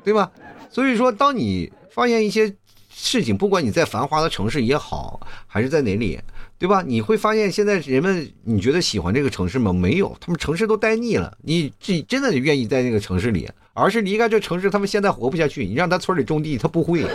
[0.04, 0.30] 对吧？
[0.70, 2.54] 所以说，当你发现一些
[2.90, 6.20] 事情，不管你在繁华的城市也好，还是在哪里，
[6.58, 6.82] 对吧？
[6.82, 9.72] 你会发现现在人们，你觉得喜欢这个城市吗？
[9.72, 11.32] 没有，他们城市都待腻了。
[11.42, 15.64] 你自己真的愿意在那个城市里，而是离开这城市，他们现在活不下去。
[15.64, 17.06] 你让他村里种地，他不会，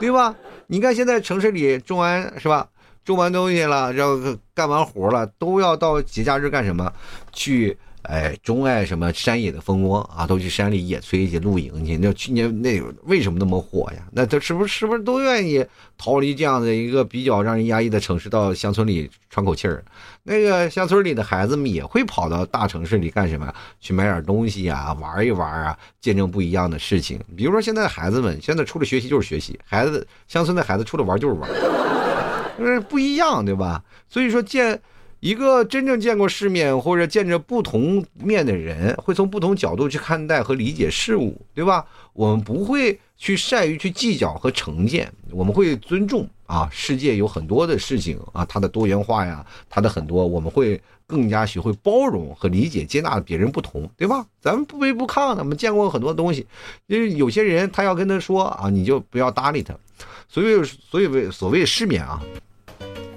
[0.00, 0.34] 对吧？
[0.66, 2.66] 你看现在城市里种完是吧？
[3.04, 6.92] 种完东西了，然后干完活了，都要到节假日干什么？
[7.32, 11.98] 去哎，钟爱什么山野的风光啊，都去山里野炊去露营去。
[11.98, 14.06] 那去年那为什么那么火呀？
[14.12, 15.64] 那他是不是是不是都愿意
[15.98, 19.84] 逃离这样的一个比较让人压抑的城市，到乡村里喘口气儿？
[20.22, 23.52] 那个乡村里的孩子们也会跑到大城市里干什么？
[23.80, 27.20] 去买点东西啊，玩一玩啊，见证不一样的事情。
[27.36, 31.50] 比如说现在的孩子们，现在除了学习就是学习，孩子乡村的孩子除了玩就是玩。
[32.60, 33.82] 就是不一样，对吧？
[34.06, 34.78] 所以说，见
[35.20, 41.86] 一个真正见过世面或者见着不同面的人，会从不同角度去看待和理解事物，对吧？
[42.12, 46.68] 我们不会去善于去计较和成见，我们会尊重啊。
[46.70, 54.26] 世界有很多的事情啊，它的多元化呀，它的很多，我们会更加学会包容和理解、接纳别人不同，对吧？
[54.38, 56.46] 咱们不卑不亢的，我们见过很多东西，
[56.88, 59.74] 因为有些人他要跟他说啊，你就不要搭理他。
[60.28, 62.22] 所以，所以为所谓世面啊。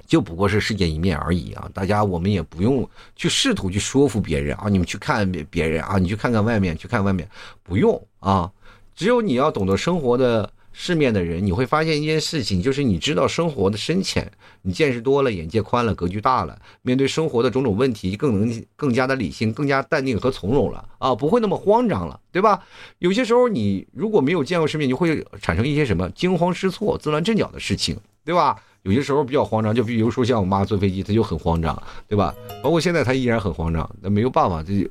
[0.06, 1.68] 就不过是世界一面而已啊！
[1.72, 4.68] 大家，我们也不用去试图去说服别人啊！
[4.68, 7.28] 你们去看别别人啊，你去看看外面，去看外面，
[7.62, 8.50] 不用啊！
[8.94, 14.30] 只有你要懂得生活的世面的人，你会发现一件事情，就是你知道生活的深浅，
[14.62, 21.14] 你见识多了，眼界宽了，格局大了，面对生活的种种问题，更能更加的理性，更加淡定和从容了啊！
[21.14, 22.62] 不会那么慌张了，对吧？
[22.98, 28.56] 有些时候你如果没有见过世面，你会产生一些什么惊慌失措、自乱阵脚的事情，对吧？
[28.84, 32.34] 有些时候比较慌张，就比如说像我妈坐飞机，她就很慌张，对吧？
[32.62, 34.88] 包括现在她依然很慌张，那没有办法，这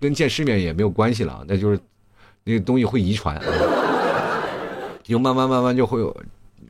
[0.00, 1.78] 跟见世面也没有关系了，那就是
[2.44, 3.40] 那个东西会遗传，
[5.02, 6.16] 就慢慢慢慢就会有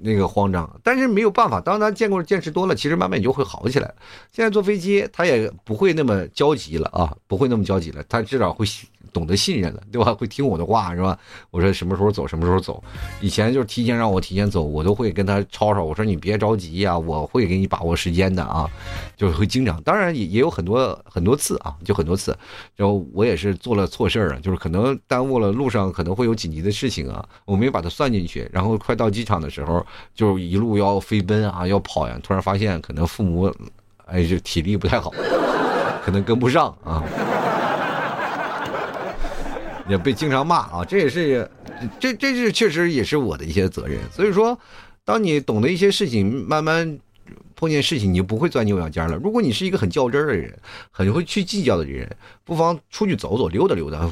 [0.00, 0.68] 那个慌张。
[0.82, 3.94] 但是没有办法，当他见过见识多了，其实慢慢也就会好起来。
[4.32, 8.66] 现在坐飞机，他也不会那么焦急了啊，不会那么焦急了，他至少会。
[9.12, 10.14] 懂得信任了，对吧？
[10.14, 11.18] 会听我的话，是吧？
[11.50, 12.82] 我说什么时候走，什么时候走。
[13.20, 15.82] 以前就是提前让我提前走，我都会跟他吵吵。
[15.82, 18.68] 我说你别着急呀，我会给你把握时间的啊。
[19.16, 22.36] 就会经常，当然也也有很多很多次啊，就很多次。
[22.76, 28.48] 然后我也是做了错事儿啊，就是可能耽误了路上可能会有紧急的事情啊，我没把它算进去。
[28.52, 32.18] 然后快到机场的时候，就一路要飞奔啊，要跑呀。
[32.22, 33.52] 突然发现可能父母，
[34.06, 35.10] 哎，这体力不太好，
[36.02, 37.02] 可能跟不上啊。
[39.90, 41.50] 也被经常骂啊，这也是，
[41.98, 43.98] 这这是确实也是我的一些责任。
[44.12, 44.56] 所以说，
[45.04, 46.98] 当你懂得一些事情，慢慢
[47.56, 49.16] 碰见事情，你就不会钻牛角尖了。
[49.16, 50.56] 如果你是一个很较真的人，
[50.92, 52.08] 很会去计较的人，
[52.44, 54.08] 不妨出去走走，溜达溜达。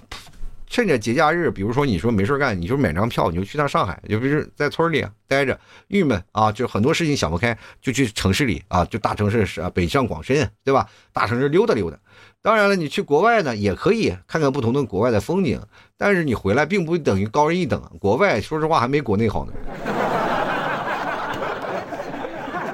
[0.70, 10.86] 趁着节假日，比如说你说没事干，你就买张票，你就去趟上海，就比如在村里待着，郁闷啊，就很多事情想不开，就去城市里啊，就大城市是啊，北上广深，对吧？
[11.10, 11.98] 大城市溜达溜达。
[12.40, 15.61] 当然了，你去国外呢，也可以看看不同的国外的风景，
[15.97, 17.82] 但是你回来并不等于高人一等。
[17.99, 19.53] 国外说实话还没国内好呢。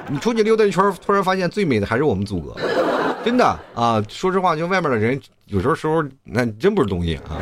[0.07, 2.55] 你出去溜达一圈，突然发现最美的还是我们祖国，
[3.23, 3.43] 真的
[3.73, 3.99] 啊！
[4.07, 7.41] 说实话，就外面的人有时候时候那真不是东西啊。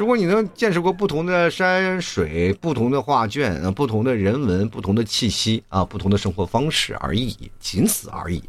[0.00, 8.42] 如果你能见识过不同的山水、不同的画卷、不同的人文、不同的气息啊、不同的生活方式而已，仅此而已。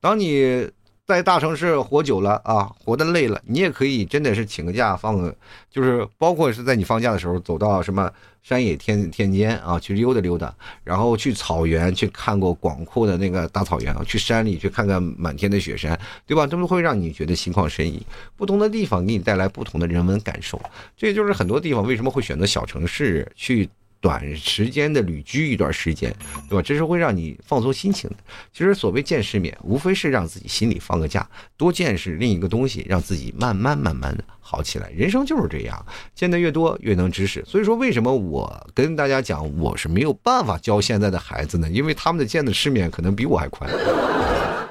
[0.00, 0.68] 当你。
[1.06, 5.32] 在大城市活久了啊，活得累了，你也可以真的是请个假放个，
[5.70, 8.10] 就是包括是在你放假的时候，走到什么
[8.42, 10.52] 山野天天间啊，去溜达溜达，
[10.82, 15.96] 然后去草原去看过广阔的那个大草原啊，去山里去看看满天的雪山，
[16.26, 16.44] 对吧？
[16.44, 18.04] 这不会让你觉得心旷神怡。
[18.36, 20.60] 不同的地方给你带来不同的人文感受，
[20.96, 23.70] 这也就是很多地方为什么会选择小城市去。
[24.06, 26.14] 短时间的旅居一段时间，
[26.48, 26.62] 对吧？
[26.62, 28.16] 这是会让你放松心情的。
[28.52, 34.88] 其实所谓见世面，无非是让自己心里放个假，多见识另一个东西，让自己慢慢慢慢的好起来。
[34.90, 35.84] 人生就是这样，
[36.14, 37.44] 见得越多，越能知识。
[37.44, 41.68] 所以说，为什么我跟大家讲，我是没有办法教现在的孩子呢？
[41.68, 43.68] 因为他们的见的世面可能比我还宽。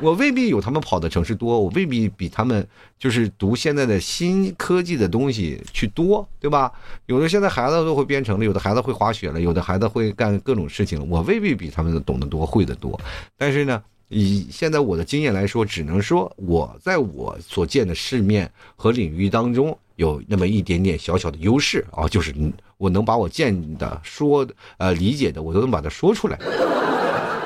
[0.02, 2.68] 我未必有他们跑的城市多，我未必比他们
[3.00, 6.72] 就是读现在的新科技的东西去多，对吧？
[7.06, 13.00] 有的现在孩子都会编程了，有的孩子会滑雪了，有的孩子会干各种事情了，我未必比他们懂得多，会的多。
[13.38, 22.36] 但是呢，以现在我的经验来说，只能说我在我所见的世面和领域当中有那么一点点小小的优势啊，就是
[22.78, 26.38] 我能把我见的、说的呃理解的，我都能把它说出来，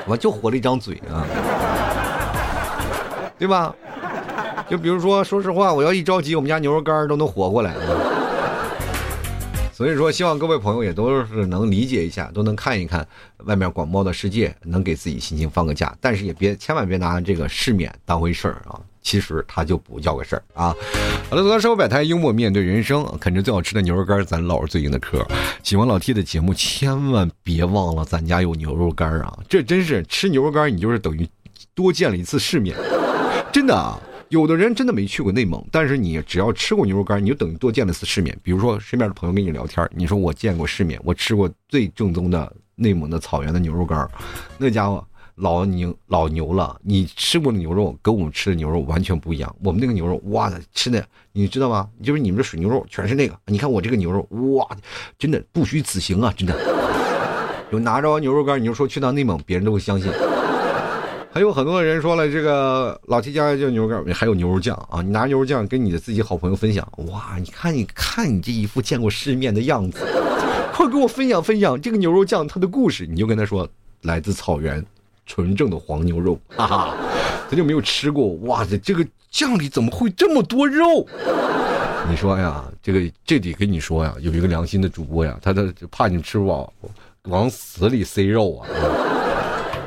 [0.06, 1.24] 我就活了一张嘴啊。
[3.40, 3.74] 对吧？
[4.68, 7.74] 就比如说，说实话，我要一着急，我们家牛肉干都能活过来。
[9.72, 13.04] 所以说，希望各位朋友也都是能理解一下，都能看一看
[13.46, 15.96] 外面广袤的世界，能给自己心情放个假。
[16.02, 18.78] 但是也别千万别拿这个世面当回事儿啊！
[19.00, 20.76] 其实它就不叫个事儿啊。
[21.30, 25.26] 好了，走到生活百态，幽默面对人生，啃着最好吃的牛肉干，咱唠着最硬的嗑。
[25.62, 29.38] 喜欢老 T 的节目，千万别忘了咱家有牛肉干啊！
[29.48, 31.26] 这真是吃牛肉干，你就是等于
[31.74, 32.76] 多见了一次世面。
[33.52, 33.98] 真的啊，
[34.28, 38.36] 有的人真的没去过内蒙，但是你只要吃过牛肉干，你就等于多见了次世面。
[38.44, 44.08] 比如说身边的朋友跟你聊天，你说我见过世面，我吃过最正宗的内蒙的草原的牛肉干，
[44.56, 46.80] 那家伙老牛老牛了。
[46.84, 49.54] 你吃过的牛肉跟我们吃的牛肉完全不一样。
[49.64, 51.88] 我们那个牛肉，哇的，吃的你知道吗？
[52.02, 53.36] 就是你们的水牛肉全是那个。
[53.46, 54.20] 你看我这个牛肉，
[54.54, 54.64] 哇，
[55.18, 56.32] 真的不虚此行啊！
[56.36, 56.56] 真的，
[57.72, 60.08] 有拿着牛肉干，你就说去趟内蒙，别人都会相信。
[61.32, 65.00] 还有很多的人说了，这个老 T 家就牛肉干，还有牛肉酱啊！
[65.00, 67.36] 你拿牛肉酱跟你的自己好朋友分享，哇！
[67.38, 70.00] 你看，你看你这一副见过世面的样子，
[70.74, 73.06] 快给我分享分享这个牛肉酱它的故事。
[73.06, 73.68] 你就跟他说，
[74.02, 74.84] 来自草原，
[75.24, 76.96] 纯正的黄牛肉， 哈哈，
[77.48, 78.34] 他就没有吃过。
[78.42, 81.06] 哇塞，这个酱里怎么会这么多肉？
[82.10, 85.62] 你说呀，这个这得跟你说呀，有一个良心的主播呀，他他
[85.92, 86.72] 怕你吃不饱，
[87.28, 88.66] 往死里塞肉啊。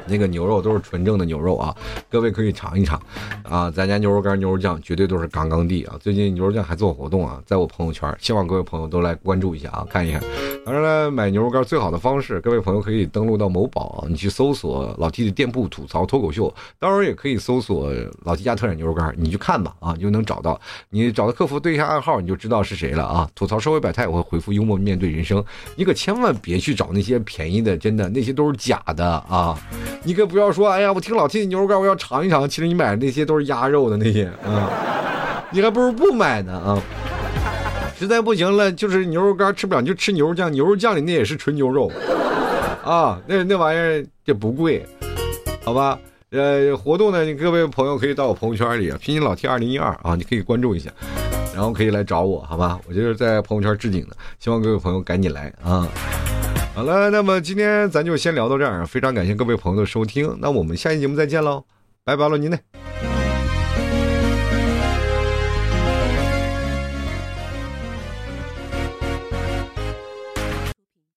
[0.07, 1.75] 那个牛肉都是纯正的牛肉啊，
[2.09, 3.01] 各位可以尝一尝，
[3.43, 5.95] 啊，咱家牛肉干、牛肉酱绝对都是杠杠的啊！
[5.99, 10.21] 最近牛肉酱还做活动啊，在我朋友圈，希望各位朋友都来关注一下啊，看一看。
[10.65, 17.91] 当然了，买牛肉干最好的方式，各位朋友可以登录到某宝，你去搜索老 T 的店铺吐槽脱口秀，当然也可以搜索
[18.23, 20.59] 老 T 家特产牛肉干，你去看吧啊，你就能找到。
[20.89, 23.29] 你找到客服对一下暗号，你就知道是谁了啊！
[23.35, 25.43] 吐槽社会百态，我会回复幽默面对人生，
[25.75, 29.59] 你可千万别去找那些便宜的，真的那些都是假的啊！
[30.01, 32.49] 你可不要说，哎呀，我听老 T 的牛肉干，我要尝一尝。
[32.49, 34.69] 其实你买的那些都是鸭肉的那些啊，
[35.51, 36.81] 你还不如不买呢啊。
[37.97, 40.51] 实在不行了，就是牛肉干吃不了，你就吃牛肉酱。
[40.51, 41.89] 牛肉酱里那也是纯牛肉
[42.83, 44.85] 啊，那那玩意儿也不贵，
[45.63, 45.97] 好吧？
[46.31, 50.89] 呃，活动呢，各位朋友可以到我朋友圈里，拼音老 T 二零一二啊，你可以关注一下，
[51.53, 52.77] 然后可以来找我，好吧？
[52.89, 55.87] 我就是在朋友圈置顶的，希望各位朋友赶紧来啊。
[56.75, 61.65] 好了，那么今天咱就先聊到这儿，非常感谢各位朋友的收听，那我们下期节目再见喽，
[62.03, 63.12] 拜拜了您嘞。